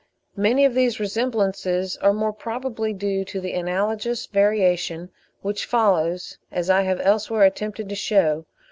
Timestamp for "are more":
1.97-2.33